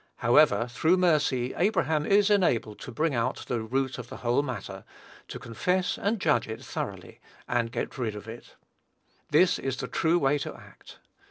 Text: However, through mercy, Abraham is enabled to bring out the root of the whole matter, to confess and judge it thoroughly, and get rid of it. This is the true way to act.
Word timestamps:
However, 0.15 0.67
through 0.67 0.97
mercy, 0.97 1.53
Abraham 1.55 2.07
is 2.07 2.31
enabled 2.31 2.79
to 2.79 2.91
bring 2.91 3.13
out 3.13 3.45
the 3.45 3.61
root 3.61 3.99
of 3.99 4.09
the 4.09 4.17
whole 4.17 4.41
matter, 4.41 4.83
to 5.27 5.37
confess 5.37 5.95
and 5.95 6.19
judge 6.19 6.47
it 6.47 6.65
thoroughly, 6.65 7.19
and 7.47 7.71
get 7.71 7.99
rid 7.99 8.15
of 8.15 8.27
it. 8.27 8.55
This 9.29 9.59
is 9.59 9.77
the 9.77 9.87
true 9.87 10.17
way 10.17 10.39
to 10.39 10.55
act. 10.55 10.97